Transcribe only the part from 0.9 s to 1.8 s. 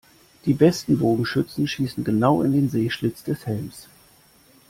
Bogenschützen